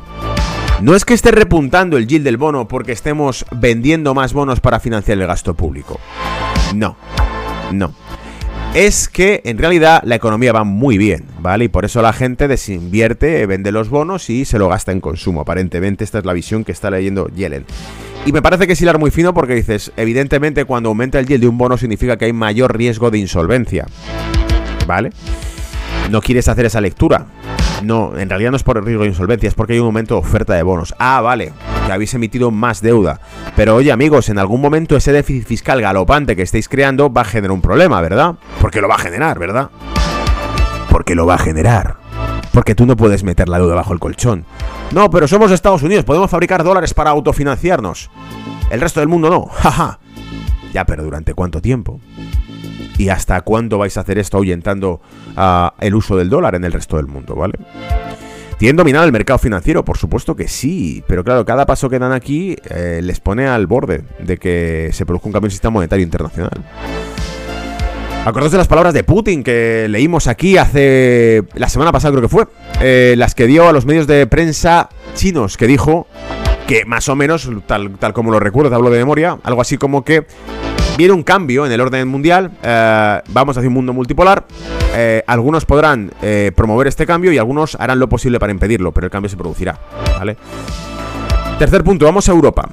[0.82, 4.80] No es que esté repuntando el yield del bono porque estemos vendiendo más bonos para
[4.80, 6.00] financiar el gasto público.
[6.74, 6.98] No,
[7.71, 7.93] no
[8.76, 11.63] es que en realidad la economía va muy bien, ¿vale?
[11.63, 15.41] Y por eso la gente desinvierte, vende los bonos y se lo gasta en consumo.
[15.41, 17.65] Aparentemente esta es la visión que está leyendo Yellen.
[18.26, 21.42] Y me parece que es hilar muy fino porque dices, evidentemente cuando aumenta el yield
[21.42, 23.86] de un bono significa que hay mayor riesgo de insolvencia,
[24.88, 25.12] ¿vale?
[26.10, 27.28] No quieres hacer esa lectura.
[27.84, 30.16] No, en realidad no es por el riesgo de insolvencia, es porque hay un aumento
[30.16, 30.96] de oferta de bonos.
[30.98, 31.54] Ah, vale,
[31.86, 33.20] que habéis emitido más deuda.
[33.56, 37.26] Pero oye, amigos, en algún momento ese déficit fiscal galopante que estáis creando va a
[37.26, 38.36] generar un problema, ¿verdad?
[38.60, 39.70] Porque lo va a generar, ¿verdad?
[40.90, 42.05] Porque lo va a generar.
[42.56, 44.46] Porque tú no puedes meter la deuda bajo el colchón.
[44.94, 48.10] No, pero somos Estados Unidos, podemos fabricar dólares para autofinanciarnos.
[48.72, 50.00] El resto del mundo no, jaja.
[50.72, 52.00] ya, pero ¿durante cuánto tiempo?
[52.98, 55.02] ¿Y hasta cuándo vais a hacer esto ahuyentando
[55.36, 57.60] uh, el uso del dólar en el resto del mundo, ¿vale?
[58.58, 59.84] ¿Tienen dominado el mercado financiero?
[59.84, 63.68] Por supuesto que sí, pero claro, cada paso que dan aquí eh, les pone al
[63.68, 66.63] borde de que se produzca un cambio en el sistema monetario internacional.
[68.26, 72.28] Acordaos de las palabras de Putin que leímos aquí hace la semana pasada creo que
[72.28, 72.48] fue,
[72.82, 76.08] eh, las que dio a los medios de prensa chinos, que dijo
[76.68, 79.78] que más o menos, tal, tal como lo recuerdo, te hablo de memoria, algo así
[79.78, 80.26] como que
[80.98, 84.46] Viene un cambio en el orden mundial, eh, vamos hacia un mundo multipolar,
[84.96, 86.10] eh, algunos podrán
[86.56, 89.78] promover este cambio y algunos harán lo posible para impedirlo, pero el cambio se producirá,
[90.18, 90.38] ¿vale?
[91.60, 92.70] Tercer punto, vamos a Europa.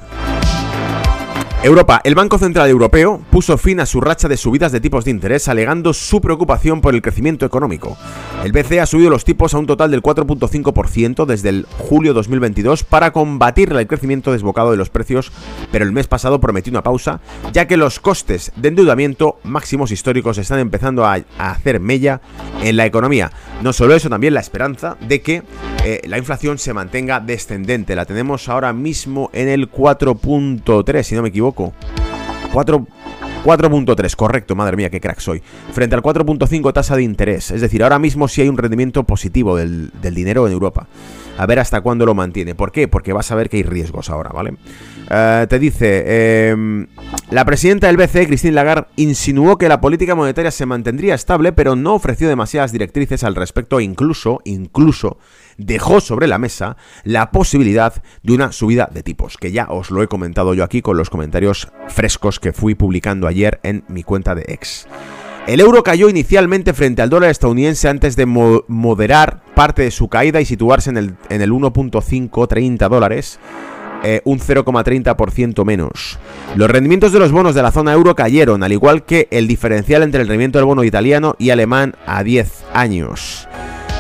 [1.65, 2.01] Europa.
[2.03, 5.47] El Banco Central Europeo puso fin a su racha de subidas de tipos de interés
[5.47, 7.97] alegando su preocupación por el crecimiento económico.
[8.43, 12.83] El BCE ha subido los tipos a un total del 4.5% desde el julio 2022
[12.83, 15.31] para combatir el crecimiento desbocado de los precios,
[15.71, 17.21] pero el mes pasado prometió una pausa,
[17.53, 22.21] ya que los costes de endeudamiento máximos históricos están empezando a, hacer mella
[22.61, 23.31] en la economía.
[23.63, 25.43] No solo eso, también la esperanza de que
[25.85, 27.95] eh, la inflación se mantenga descendente.
[27.95, 31.73] La tenemos ahora mismo en el 4.3, si no me equivoco
[33.45, 35.43] 4.3, correcto, madre mía, qué crack soy.
[35.73, 37.51] Frente al 4.5 tasa de interés.
[37.51, 40.87] Es decir, ahora mismo sí hay un rendimiento positivo del, dinero en Europa.
[41.39, 42.55] A ver hasta cuándo lo mantiene.
[42.55, 42.87] ¿Por qué?
[42.87, 44.55] Porque vas a ver que hay riesgos ahora, ¿vale?
[45.11, 46.87] Eh, te dice, em,
[47.31, 51.75] la presidenta del BCE, Christine Lagarde, insinuó que la política monetaria se mantendría estable, pero
[51.75, 55.19] no ofreció demasiadas directrices al respecto, incluso, incluso
[55.63, 60.03] dejó sobre la mesa la posibilidad de una subida de tipos, que ya os lo
[60.03, 64.35] he comentado yo aquí con los comentarios frescos que fui publicando ayer en mi cuenta
[64.35, 64.87] de ex.
[65.47, 70.41] El euro cayó inicialmente frente al dólar estadounidense antes de moderar parte de su caída
[70.41, 73.41] y situarse en el, en el 1.530 dólares.
[74.05, 76.19] Eh, un 0,30% menos.
[76.57, 80.03] Los rendimientos de los bonos de la zona euro cayeron, al igual que el diferencial
[80.03, 83.49] entre el rendimiento del bono italiano y alemán a 10 años.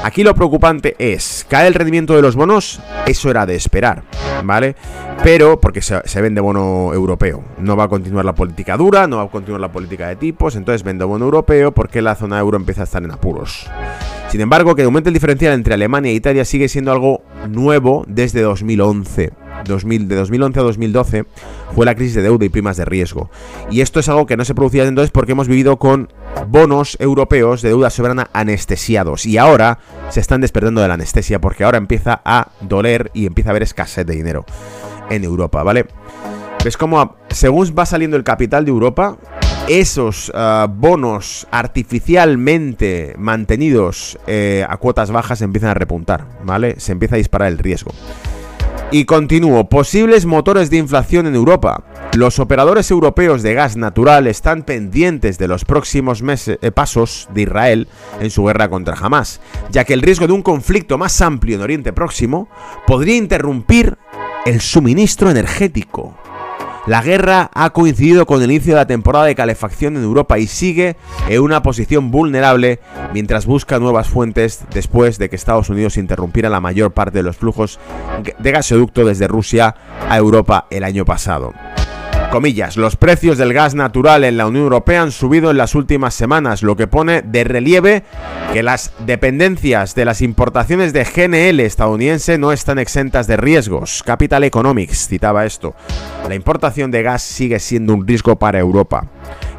[0.02, 2.80] Aquí lo preocupante es, ¿cae el rendimiento de los bonos?
[3.06, 4.02] Eso era de esperar,
[4.42, 4.74] ¿vale?
[5.22, 9.24] Pero, porque se, vende bono europeo, no va a continuar la política dura, no va
[9.24, 12.80] a continuar la política de tipos, entonces vende bono europeo porque la zona euro empieza
[12.80, 13.70] a estar en apuros.
[14.28, 18.42] Sin embargo, que aumente el diferencial entre Alemania e Italia sigue siendo algo nuevo desde
[18.42, 19.41] 2011.
[19.64, 21.24] 2000, de 2011 a 2012
[21.74, 23.30] fue la crisis de deuda y primas de riesgo.
[23.70, 26.12] Y esto es algo que no se producía entonces porque hemos vivido con
[26.48, 29.26] bonos europeos de deuda soberana anestesiados.
[29.26, 29.78] Y ahora
[30.10, 33.62] se están despertando de la anestesia porque ahora empieza a doler y empieza a haber
[33.62, 34.44] escasez de dinero
[35.10, 35.86] en Europa, ¿vale?
[36.64, 39.16] ¿Ves cómo según va saliendo el capital de Europa,
[39.68, 46.78] esos ah, bonos artificialmente mantenidos eh, a cuotas bajas empiezan a repuntar, ¿vale?
[46.78, 47.92] Se empieza a disparar el riesgo.
[48.94, 51.82] Y continúo, posibles motores de inflación en Europa.
[52.12, 57.88] Los operadores europeos de gas natural están pendientes de los próximos eh, pasos de Israel
[58.20, 61.62] en su guerra contra Hamas, ya que el riesgo de un conflicto más amplio en
[61.62, 62.48] Oriente Próximo
[62.86, 63.96] podría interrumpir
[64.44, 66.14] el suministro energético.
[66.86, 70.48] La guerra ha coincidido con el inicio de la temporada de calefacción en Europa y
[70.48, 70.96] sigue
[71.28, 72.80] en una posición vulnerable
[73.12, 77.36] mientras busca nuevas fuentes después de que Estados Unidos interrumpiera la mayor parte de los
[77.36, 77.78] flujos
[78.36, 79.76] de gasoducto desde Rusia
[80.08, 81.52] a Europa el año pasado.
[82.76, 86.62] Los precios del gas natural en la Unión Europea han subido en las últimas semanas,
[86.62, 88.04] lo que pone de relieve
[88.54, 94.02] que las dependencias de las importaciones de GNL estadounidense no están exentas de riesgos.
[94.02, 95.74] Capital Economics citaba esto.
[96.26, 99.08] La importación de gas sigue siendo un riesgo para Europa.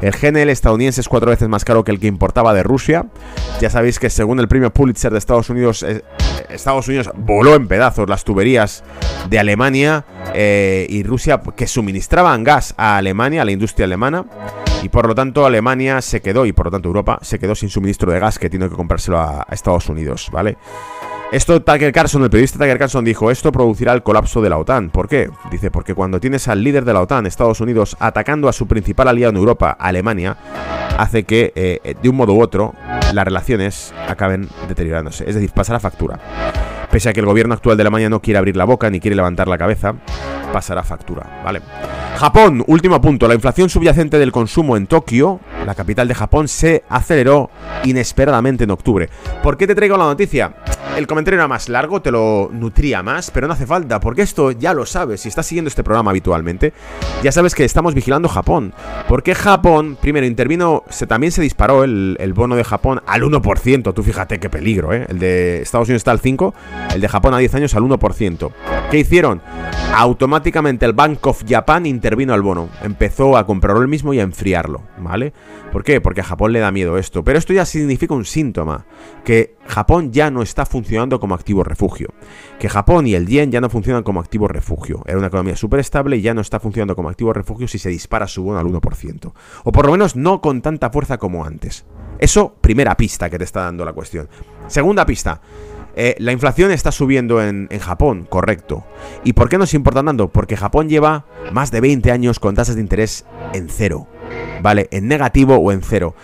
[0.00, 3.06] El GNL estadounidense es cuatro veces más caro que el que importaba de Rusia.
[3.60, 6.02] Ya sabéis que según el premio Pulitzer de Estados Unidos, eh,
[6.50, 8.84] Estados Unidos voló en pedazos las tuberías
[9.28, 14.24] de Alemania eh, y Rusia que suministraban gas a Alemania, a la industria alemana.
[14.82, 17.70] Y por lo tanto Alemania se quedó, y por lo tanto Europa se quedó sin
[17.70, 20.58] suministro de gas que tiene que comprárselo a, a Estados Unidos, ¿vale?
[21.34, 24.90] Esto Tucker Carlson, el periodista Tucker Carlson dijo, esto producirá el colapso de la OTAN.
[24.90, 25.28] ¿Por qué?
[25.50, 29.08] Dice, porque cuando tienes al líder de la OTAN, Estados Unidos, atacando a su principal
[29.08, 30.36] aliado en Europa, Alemania,
[30.96, 32.72] hace que, eh, de un modo u otro,
[33.12, 35.28] las relaciones acaben deteriorándose.
[35.28, 36.20] Es decir, pasará factura.
[36.92, 39.16] Pese a que el gobierno actual de Alemania no quiere abrir la boca ni quiere
[39.16, 39.96] levantar la cabeza,
[40.52, 41.42] pasará factura.
[42.16, 43.26] Japón, último punto.
[43.26, 47.50] La inflación subyacente del consumo en Tokio, la capital de Japón, se aceleró
[47.82, 49.08] inesperadamente en octubre.
[49.42, 50.54] ¿Por qué te traigo la noticia?
[50.96, 54.52] El comentario era más largo, te lo nutría más, pero no hace falta, porque esto
[54.52, 55.22] ya lo sabes.
[55.22, 56.72] Si estás siguiendo este programa habitualmente,
[57.20, 58.72] ya sabes que estamos vigilando Japón.
[59.08, 63.92] Porque Japón, primero, intervino, se, también se disparó el, bono de Japón al 1%.
[63.92, 65.04] Tú fíjate qué peligro, ¿eh?
[65.08, 66.54] El de Estados Unidos está al 5%,
[66.94, 68.52] el de Japón a 10 años al 1%.
[68.92, 69.42] ¿Qué hicieron?
[69.96, 72.68] Automáticamente el Bank of Japan intervino al bono.
[72.82, 75.32] Empezó a comprarlo él mismo y a enfriarlo, ¿vale?
[75.74, 76.00] ¿Por qué?
[76.00, 77.24] Porque a Japón le da miedo esto.
[77.24, 78.86] Pero esto ya significa un síntoma.
[79.24, 82.14] Que Japón ya no está funcionando como activo refugio.
[82.60, 85.02] Que Japón y el yen ya no funcionan como activo refugio.
[85.04, 87.88] Era una economía súper estable y ya no está funcionando como activo refugio si se
[87.88, 89.32] dispara su bono al 1%.
[89.64, 91.84] O por lo menos no con tanta fuerza como antes.
[92.20, 94.28] Eso, primera pista que te está dando la cuestión.
[94.68, 95.40] Segunda pista.
[95.96, 98.84] Eh, la inflación está subiendo en, en, Japón, correcto.
[99.24, 100.28] ¿Y por qué nos importa tanto?
[100.28, 104.06] Porque Japón lleva más de 20 años con tasas de interés en cero.
[104.62, 104.88] ¿Vale?
[104.90, 106.14] En negativo o en cero.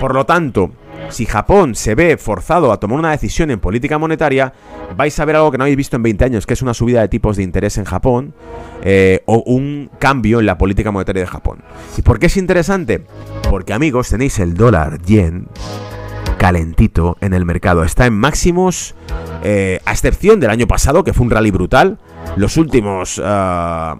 [0.00, 0.72] Por lo tanto,
[1.08, 4.52] si Japón se ve forzado a tomar una decisión en política monetaria,
[4.96, 7.00] vais a ver algo que no habéis visto en 20 años, que es una subida
[7.00, 8.34] de tipos de interés en Japón
[8.82, 11.62] eh, o un cambio en la política monetaria de Japón.
[11.96, 13.04] ¿Y por qué es interesante?
[13.48, 15.48] Porque amigos, tenéis el dólar yen
[16.38, 17.84] calentito en el mercado.
[17.84, 18.96] Está en máximos,
[19.44, 21.98] eh, a excepción del año pasado, que fue un rally brutal.
[22.34, 23.96] Los últimos uh,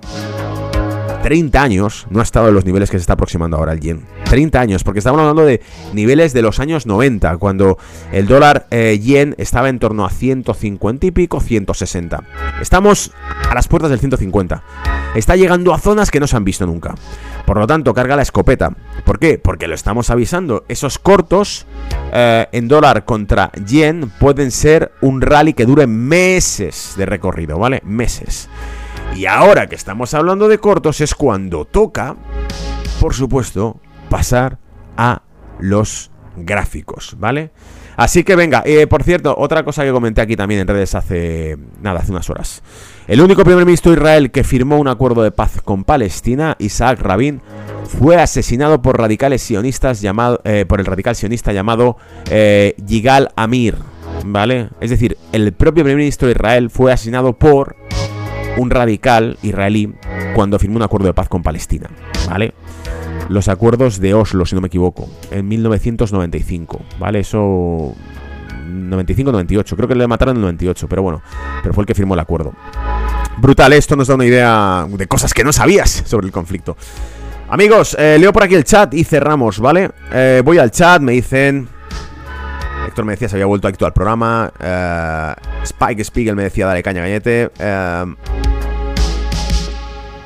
[1.23, 4.05] 30 años no ha estado en los niveles que se está aproximando ahora el yen.
[4.25, 7.79] 30 años, porque estamos hablando de niveles de los años 90, cuando
[8.11, 12.25] el dólar eh, yen estaba en torno a 150 y pico, 160.
[12.61, 13.13] Estamos
[13.49, 14.63] a las puertas del 150.
[15.15, 16.95] Está llegando a zonas que no se han visto nunca.
[17.47, 18.73] Por lo tanto, carga la escopeta.
[19.05, 19.39] ¿Por qué?
[19.39, 20.65] Porque lo estamos avisando.
[20.69, 21.67] Esos cortos
[22.13, 27.81] eh, en dólar contra yen pueden ser un rally que dure meses de recorrido, ¿vale?
[27.85, 28.49] Meses.
[29.14, 32.16] Y ahora que estamos hablando de cortos es cuando toca,
[33.01, 34.59] por supuesto, pasar
[34.97, 35.22] a
[35.61, 37.51] los gráficos, ¿vale?
[37.97, 41.59] Así que venga, eh, por cierto, otra cosa que comenté aquí también en redes hace
[41.80, 42.62] nada, hace unas horas.
[43.07, 47.01] El único primer ministro de Israel que firmó un acuerdo de paz con Palestina, Isaac
[47.01, 47.43] Rabin,
[47.84, 51.99] fue asesinado por radicales sionistas llamado, eh, por el radical sionista llamado
[52.30, 53.76] eh, Yigal Amir,
[54.24, 54.70] ¿vale?
[54.80, 57.76] Es decir, el propio primer ministro de Israel fue asesinado por
[58.57, 59.94] un radical israelí
[60.34, 61.88] cuando firmó un acuerdo de paz con Palestina,
[62.28, 62.55] ¿vale?
[63.28, 67.20] Los acuerdos de Oslo, si no me equivoco, en 1995, ¿vale?
[67.20, 67.94] Eso
[68.68, 71.22] 95-98, creo que le mataron en el 98, pero bueno,
[71.62, 72.53] pero fue el que firmó el acuerdo.
[73.38, 76.76] Brutal, esto nos da una idea de cosas que no sabías sobre el conflicto.
[77.48, 79.90] Amigos, eh, leo por aquí el chat y cerramos, ¿vale?
[80.12, 81.68] Eh, voy al chat, me dicen...
[82.87, 84.53] Héctor me decía se había vuelto adicto al programa.
[84.59, 87.51] Uh, Spike Spiegel me decía dale caña gañete.
[87.59, 88.14] Uh,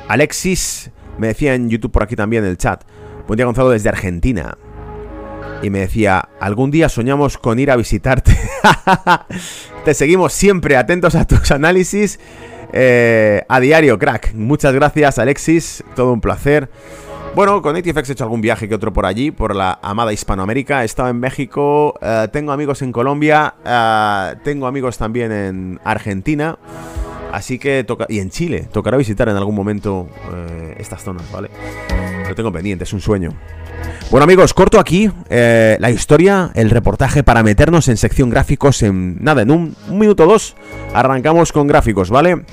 [0.07, 2.83] Alexis me decía en YouTube por aquí también en el chat.
[3.27, 4.57] Buen día Gonzalo desde Argentina.
[5.61, 8.37] Y me decía, algún día soñamos con ir a visitarte.
[9.85, 12.19] Te seguimos siempre atentos a tus análisis.
[12.71, 14.33] eh, a diario, crack.
[14.35, 15.83] Muchas gracias, Alexis.
[15.95, 16.69] Todo un placer.
[17.37, 20.81] Bueno, con ATFX he hecho algún viaje que otro por allí, por la amada Hispanoamérica.
[20.81, 26.57] He estado en México, eh, tengo amigos en Colombia, eh, tengo amigos también en Argentina.
[27.31, 28.07] Así que toca.
[28.09, 31.51] Y en Chile, tocará visitar en algún momento eh, estas zonas, ¿vale?
[32.27, 33.29] Lo tengo pendiente, es un sueño.
[34.09, 39.43] Bueno amigos, corto aquí la historia, el reportaje para meternos en sección gráficos en nada,
[39.43, 40.55] en un, un minuto o dos
[40.91, 42.45] arrancamos con gráficos, ¿vale?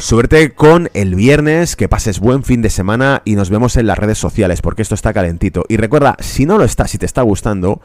[0.00, 3.98] Suerte con el viernes, que pases buen fin de semana y nos vemos en las
[3.98, 5.64] redes sociales porque esto está calentito.
[5.68, 7.82] Y recuerda, si no lo está, si te está gustando,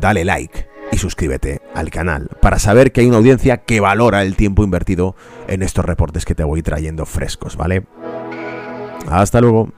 [0.00, 4.36] dale like y suscríbete al canal para saber que hay una audiencia que valora el
[4.36, 5.16] tiempo invertido
[5.48, 7.84] en estos reportes que te voy trayendo frescos, ¿vale?
[9.08, 9.72] Hasta luego.